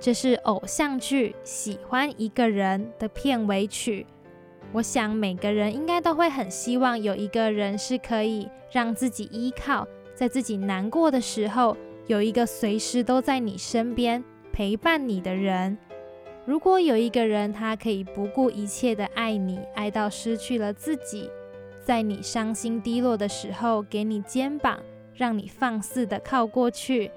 [0.00, 4.06] 这是偶像剧《喜欢一个人》的片尾曲。
[4.72, 11.76] 我想每个人应该都会很希望有一个人是可以让自己依靠，在自己难过的时候。
[12.06, 14.24] 有一个随时都在你身边
[14.54, 15.76] 陪伴你的人。
[16.46, 21.28] 如果有一个人，他可以不顾一切的爱你，爱到失去了自己，
[21.86, 24.80] 在你伤心低落的时候给你肩膀，
[25.14, 27.12] 让你放肆的靠过去，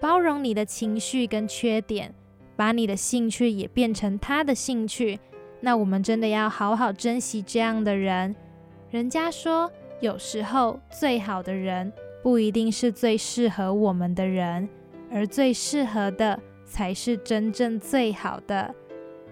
[0.00, 2.14] 包容你的情绪跟缺点，
[2.56, 5.20] 把你的兴趣也变成他的兴趣，
[5.60, 8.34] 那我们真的要好好珍惜这样的人。
[8.90, 9.70] 人家说，
[10.00, 11.92] 有时候最好的人。
[12.22, 14.66] 不一定是最适合我们的人，
[15.12, 18.74] 而最适合的才是真正最好的。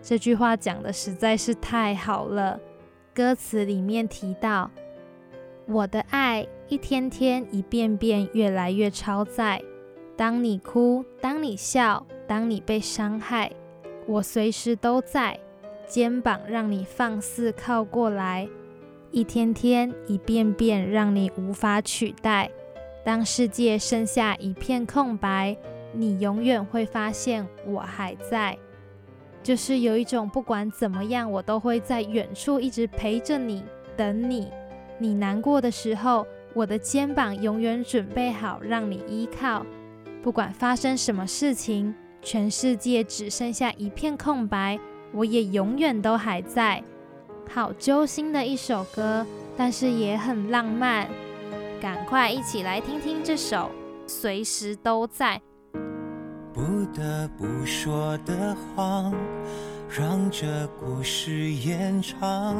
[0.02, 2.60] 这句话讲的实在是太好了。
[3.14, 4.70] 歌词里面提到
[5.66, 9.62] ：“我的爱一天天、一遍遍、越来越超载。
[10.16, 13.50] 当你哭，当你笑，当你被伤害，
[14.06, 15.38] 我随时都在，
[15.86, 18.48] 肩膀让你放肆靠过来。
[19.10, 22.50] 一天天、一遍遍，让你无法取代。
[23.04, 25.56] 当世界剩下一片空白，
[25.92, 28.58] 你永远会发现我还在。”
[29.42, 33.64] 就是有一种不管怎么样，我都会在远处一直陪着你，
[33.96, 34.48] 等你。
[35.02, 39.66] 你难过的时候，我的肩膀永远准备好让你依靠。
[40.22, 41.92] 不管发生什么事情，
[42.22, 44.78] 全世界只剩下一片空白，
[45.12, 46.82] 我也永远都还在。
[47.48, 49.26] 好揪心的一首歌，
[49.56, 51.08] 但是也很浪漫。
[51.80, 53.56] 赶快一起来听听这首
[54.06, 55.40] 《随时都在》。
[56.52, 59.12] 不得不说的谎，
[59.88, 62.56] 让这故事延长。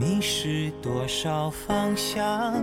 [0.00, 2.54] 迷失多少方向，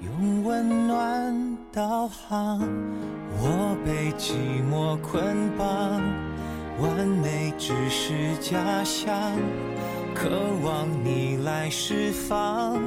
[0.00, 2.58] 用温暖导航。
[3.38, 4.34] 我被寂
[4.68, 6.02] 寞捆绑，
[6.80, 9.14] 完美只是假象，
[10.12, 10.28] 渴
[10.64, 12.82] 望你来释放。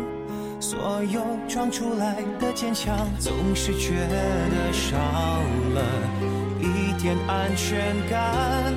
[0.60, 5.82] 所有装出来的坚强，总是觉得少了。
[6.60, 8.74] 一点安全感，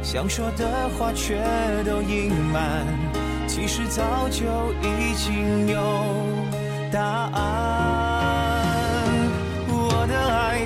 [0.00, 1.42] 想说的话却
[1.84, 2.86] 都隐瞒，
[3.48, 4.44] 其实早就
[4.82, 5.80] 已经有
[6.92, 7.00] 答
[7.32, 7.40] 案。
[9.66, 10.60] 我的爱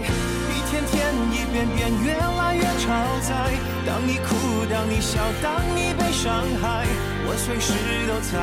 [0.51, 2.91] 一天天一遍遍越来越超
[3.23, 3.31] 载，
[3.87, 4.35] 当你哭，
[4.69, 6.85] 当你笑，当你被伤害，
[7.25, 7.73] 我随时
[8.09, 8.35] 都在，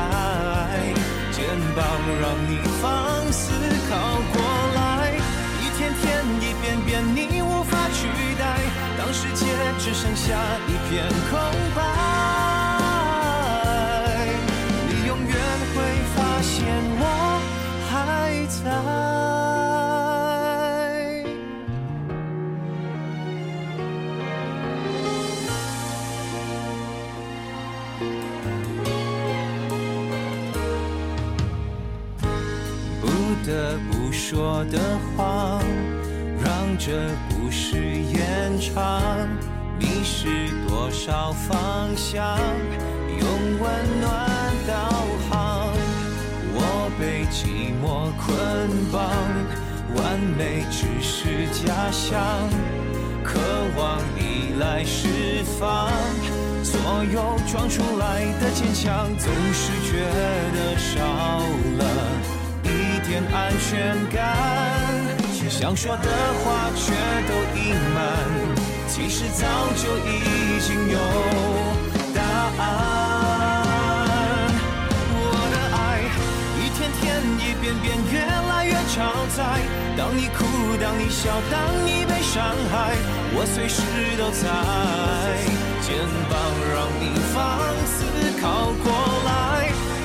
[1.30, 1.44] 肩
[1.76, 1.84] 膀
[2.18, 3.52] 让你放肆
[3.88, 3.92] 靠
[4.32, 4.40] 过
[4.74, 5.12] 来，
[5.60, 7.76] 一天天一遍遍你无法。
[7.92, 8.06] 取
[8.38, 8.42] 代，
[8.96, 9.44] 当世界
[9.78, 10.34] 只剩下
[10.66, 11.38] 一片空
[11.76, 11.78] 白，
[34.30, 34.78] 说的
[35.16, 35.60] 话，
[36.40, 36.92] 让这。
[37.30, 39.02] 故事延长，
[39.76, 40.28] 迷失
[40.68, 42.38] 多少方向？
[43.18, 43.28] 用
[43.58, 44.30] 温暖
[44.68, 44.72] 导
[45.28, 45.72] 航。
[46.54, 48.30] 我被寂寞捆
[48.92, 49.02] 绑，
[49.96, 52.22] 完美只是假象，
[53.24, 53.40] 渴
[53.76, 55.90] 望你来释放。
[56.62, 56.78] 所
[57.12, 60.06] 有装出来的坚强，总是觉
[60.54, 61.02] 得少
[61.78, 61.82] 了
[63.10, 64.22] 点安全感。
[65.48, 66.08] 想说的
[66.38, 66.94] 话却
[67.26, 67.98] 都隐瞒，
[68.86, 69.42] 其实早
[69.74, 70.96] 就已经有
[72.14, 72.22] 答
[72.62, 72.62] 案。
[75.10, 75.18] 我
[75.50, 75.78] 的爱
[76.54, 77.02] 一天天
[77.42, 79.38] 一遍遍越来越超载，
[79.98, 80.46] 当你哭，
[80.80, 82.94] 当你笑，当你被伤害，
[83.34, 83.82] 我随时
[84.16, 84.46] 都在，
[85.82, 85.98] 肩
[86.30, 86.38] 膀
[86.72, 87.36] 让你放
[87.84, 87.98] 肆
[88.40, 88.86] 靠过
[89.26, 89.28] 来，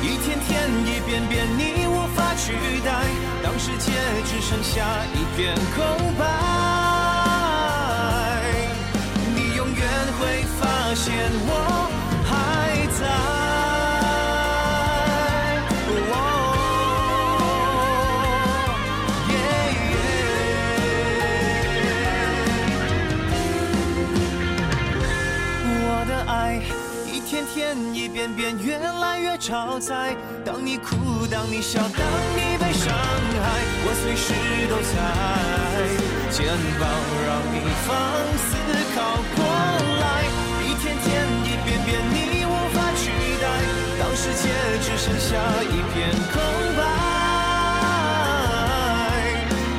[0.02, 0.50] 一天天
[0.88, 1.46] 一遍遍
[2.46, 2.54] 取
[2.86, 2.92] 代。
[3.42, 3.92] 当世界
[4.24, 4.86] 只剩下
[5.16, 5.84] 一片空
[6.16, 6.24] 白，
[9.36, 9.82] 你永远
[10.20, 11.85] 会发现我
[27.56, 33.64] 天一遍遍越来越超载，当你哭，当你笑，当你被伤害。
[33.88, 34.34] 我随时
[34.68, 34.94] 都在，
[36.30, 36.84] 肩膀
[37.26, 37.96] 让你放
[38.44, 38.60] 肆
[38.94, 39.00] 靠
[39.38, 39.40] 过
[40.02, 40.04] 来，
[40.66, 41.08] 一天天
[41.46, 43.08] 一遍遍你无法取
[43.40, 43.48] 代，
[44.02, 44.44] 当世界
[44.84, 46.36] 只剩下一片空
[46.76, 46.84] 白，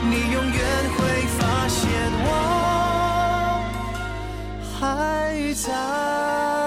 [0.09, 0.59] 你永远
[0.97, 0.99] 会
[1.37, 1.77] 发现
[2.25, 2.27] 我
[4.81, 4.81] 还
[5.53, 6.65] 在。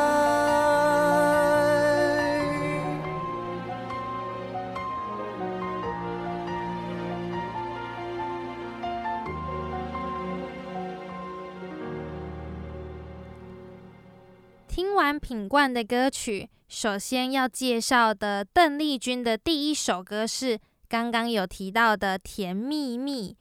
[14.80, 20.57] 听完品冠的歌曲，首先要介绍的邓丽君的第一首歌是
[20.88, 23.34] 刚刚有提到的《甜蜜蜜》，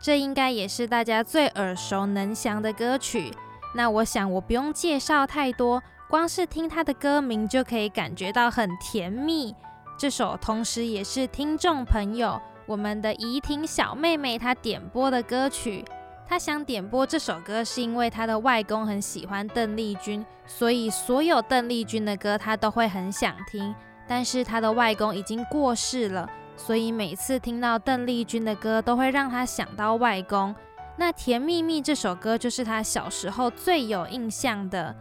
[0.00, 3.30] 这应该也是大家最耳熟能详的歌曲。
[3.74, 9.54] 那我想我不用介绍太多，光是听它的歌名就可以感觉到很甜蜜。
[9.98, 15.84] 这首同时也是听众朋友我们的怡婷小妹妹她点播的歌曲，
[16.28, 23.74] 他想点播这首歌，是因为他的外公很喜欢邓丽君，所以所有邓丽君的歌他都会很想听。
[24.06, 30.54] 但是他的外公已经过世了，所以每次听到邓丽君的歌，都会让他想到外公。
[30.96, 34.94] 那《甜蜜蜜》这首歌就是他小时候最有印象的。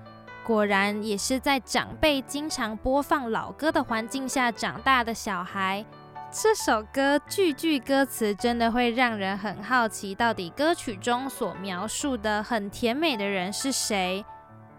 [0.46, 5.86] 果然也是在长辈经常播放老歌的环境下长大的小孩。
[6.30, 14.26] 这首歌句句歌词真的会让人很好奇，到底歌曲中所描述的很甜美的人是谁？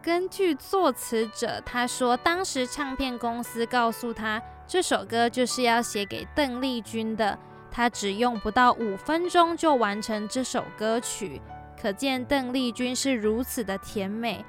[0.03, 7.38] 根据作词者他说，当时唱片公司告诉他，这首歌就是要写给邓丽君的。
[7.70, 11.40] 他只用不到五分钟就完成这首歌曲，
[11.80, 14.44] 可见邓丽君是如此的甜美。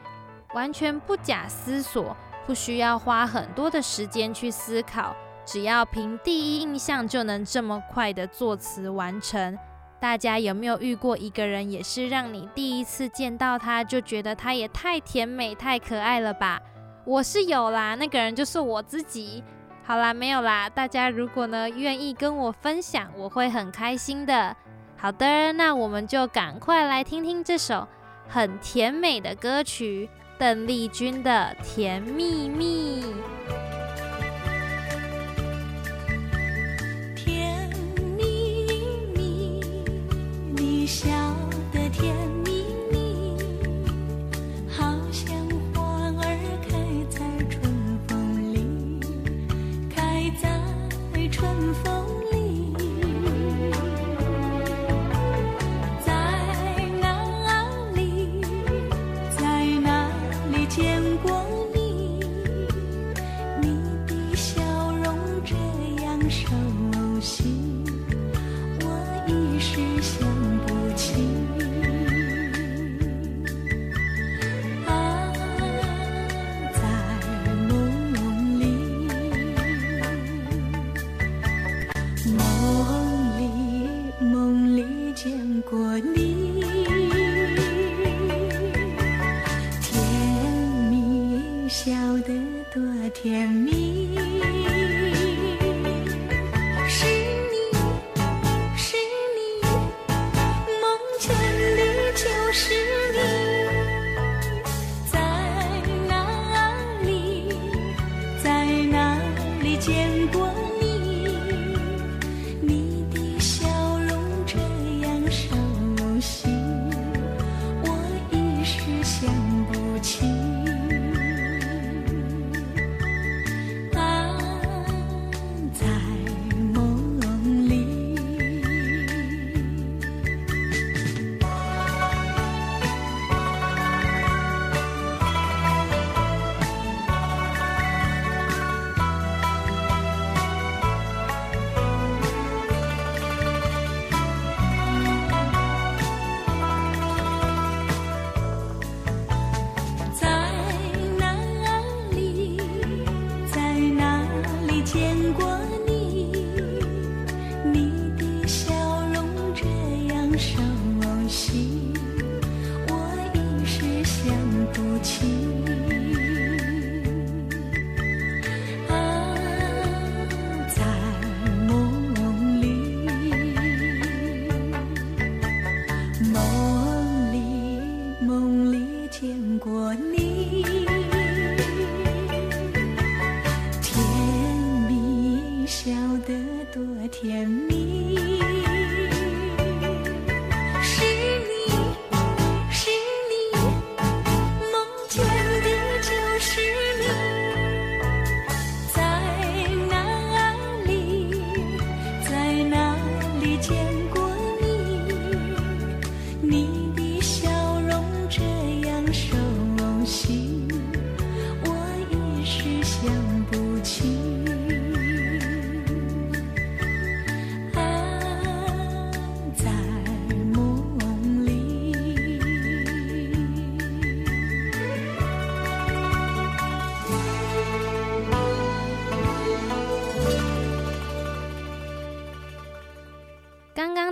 [0.54, 5.16] 完全不假思索，不需要花很多的时间去思考，
[5.52, 9.58] 只要凭第一印象就能这么快的作词完成。
[10.00, 16.62] 大家有没有遇过一个人，也是让你第一次见到他就觉得他也太甜美、太可爱了吧？
[17.04, 19.44] 我是有啦，那个人就是我自己。
[19.84, 20.70] 好啦，没有啦。
[20.70, 24.56] 大家如果呢愿意跟我分享，我会很开心的。
[24.98, 27.88] 好的，那我们就赶快来听听这首
[28.28, 30.08] 很甜美的歌曲。
[30.38, 33.04] 邓丽君的《甜蜜蜜》。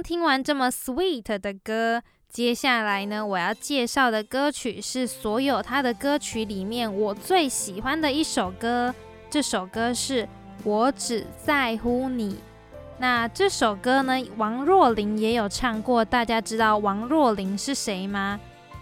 [0.01, 8.93] 听完这么 sweet 的歌，接下来呢，我要介绍的歌曲是所有他的歌曲里面我最喜欢的一首歌。
[9.29, 10.23] 这首歌是
[10.63, 12.33] 《我只在乎你》。
[12.99, 16.03] 那这首歌呢，王若琳也有唱过。
[16.03, 18.39] 大家知道王若琳是谁吗？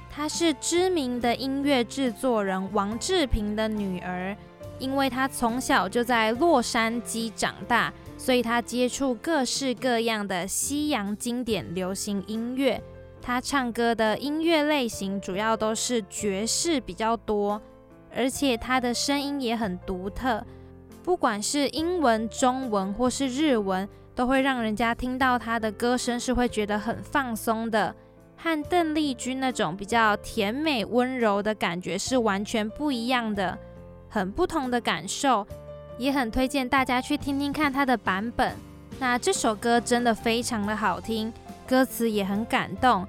[0.09, 4.35] 她是知名的音乐制作人王志平的女儿。
[4.77, 7.93] 因为她从小就在洛杉矶长大，
[8.25, 12.81] 所以她接触各式各样的西洋经典流行音乐。
[13.21, 17.61] 她唱歌的音乐类型主要都是爵士比较多，
[18.11, 20.43] 而且她的声音也很独特，
[21.03, 23.87] 不管是英文、中文或是日文。
[24.15, 27.93] 都会让人家听到她的歌声是会觉得很放松的，
[28.37, 33.57] 和邓丽君那种比较甜美温柔的感觉是完全不一样的，
[34.07, 35.45] 很不同的感受，
[35.97, 38.55] 也很推荐大家去听听看它的版本。
[38.99, 41.31] 那这首歌真的非常的好听，
[41.67, 43.07] 歌词也很感动。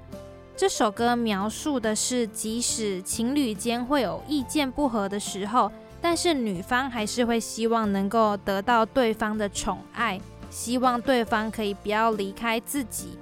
[0.55, 5.71] 这首歌描述的是，即使情侣间会有意见不合的时候，
[6.01, 10.19] 但是女方还是会希望能够得到对方的宠爱。
[10.49, 13.19] 希望对方可以不要离开自己。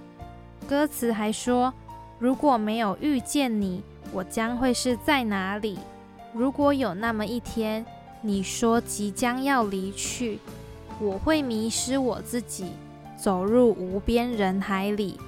[0.68, 1.74] 歌词还说
[2.20, 5.78] ：“如果没有遇见你，我将会是在哪里？
[6.34, 7.86] 如果有那么一天，
[8.26, 10.40] 你说即将要离去，
[11.00, 12.72] 我会迷失我自己，
[13.16, 15.20] 走入无边人海里，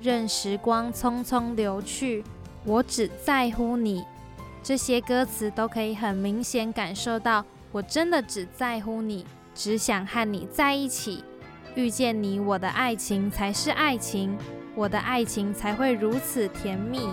[0.00, 2.22] 任时光匆匆流去，
[2.64, 4.04] 我只在乎你。”
[4.62, 9.26] 这些歌词都可以很明显感受到，我真的只在乎你。
[9.52, 11.24] 只想和你在一起，
[11.74, 14.38] 遇见你，我的爱情才是爱情，
[14.76, 17.08] 我的爱情才会如此甜蜜。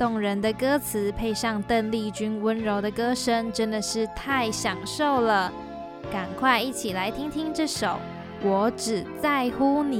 [0.00, 5.52] 动人的歌词配上邓丽君温柔的歌声，真的是太享受了。
[6.10, 7.86] 赶快一起来听听这首
[8.42, 9.98] 《我只在乎你》。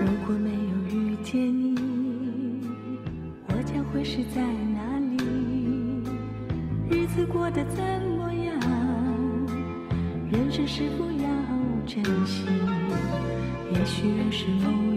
[0.00, 0.56] 如果没有
[0.88, 2.66] 遇见你，
[3.48, 5.18] 我将会是在哪里？
[6.88, 7.84] 日子过得怎
[8.16, 8.58] 么样？
[10.32, 11.28] 人生是否要
[11.86, 12.46] 珍惜？
[13.70, 14.87] 也许认识某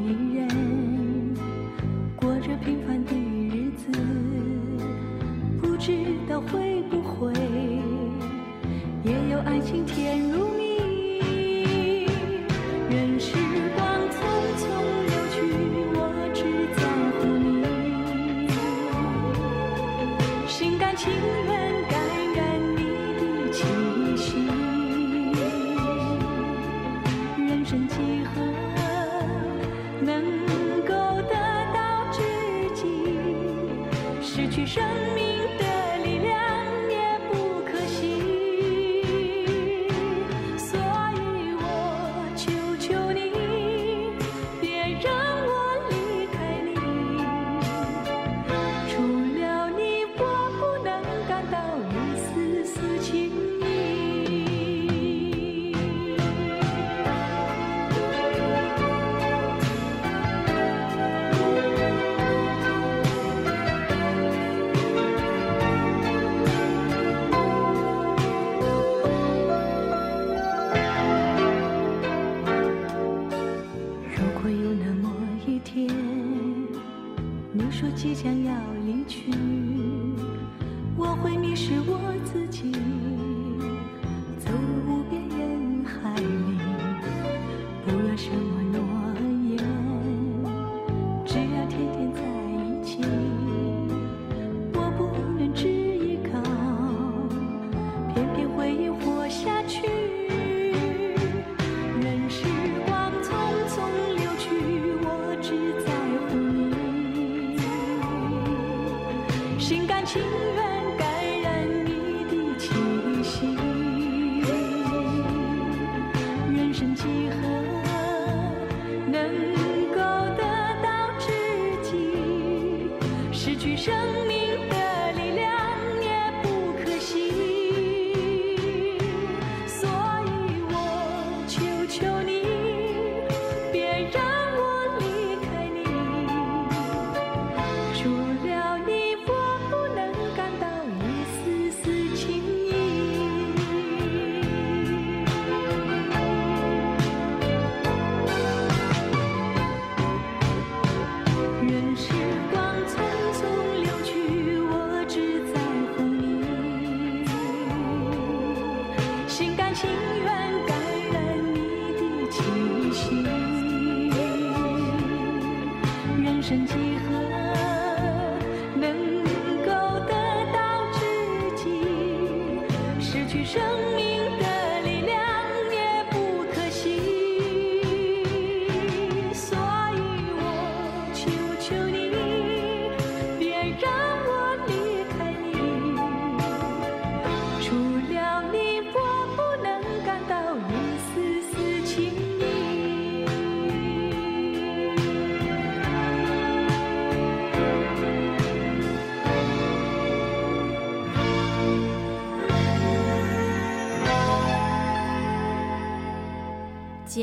[173.43, 173.90] 生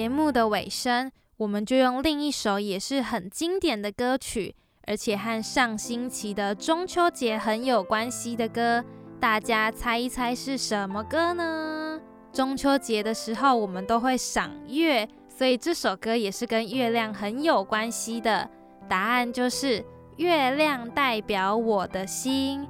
[0.08, 4.54] 节目的尾声，我们就用另一首也是很经典的歌曲，
[4.86, 8.82] 而且和上星期的中秋节很有关系的歌，
[9.20, 12.00] 大家猜一猜是什么歌呢？
[12.32, 18.48] 中秋节的时候我们都会赏月，所以这首歌也是跟月亮很有关系的。
[18.88, 19.80] 答案就是
[20.16, 22.62] 《月亮代表我的心》。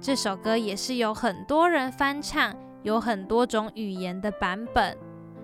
[0.00, 4.96] 这首歌也是有很多人翻唱，有很多种语言的版本。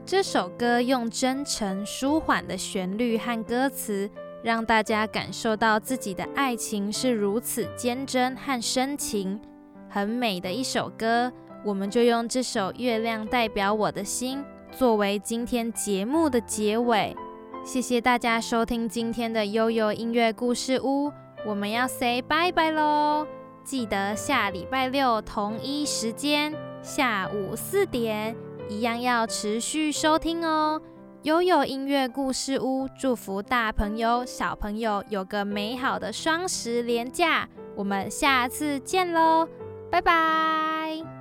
[0.05, 4.11] 这首歌用真诚、舒缓的旋律和歌词，
[4.43, 9.41] 让大家感受到自己的爱情是如此坚贞和深情，
[9.89, 11.33] 很美的一首歌。
[11.65, 14.39] 我们就用这首《月亮代表我的心》
[14.77, 17.17] 作为今天节目的结尾。
[17.65, 21.13] 谢谢大家收听今天的悠悠音乐故事屋，
[21.47, 23.25] 我们要 say 拜拜喽！
[23.63, 28.35] 记得下礼拜六同一时间下午四点，
[28.73, 30.81] 一样要持续收听哦。
[31.25, 39.47] 悠悠音乐故事屋祝福大朋友小朋友有个美好的双十连假，我们下次见喽，
[39.91, 41.12] 拜拜。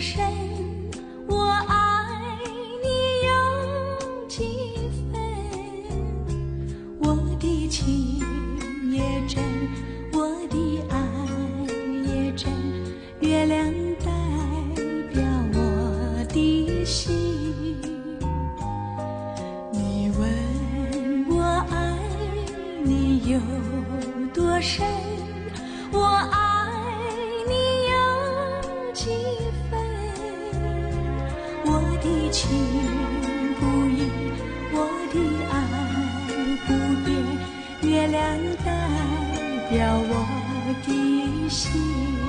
[0.00, 0.22] 深，
[1.28, 1.79] 我爱
[41.50, 42.19] 心，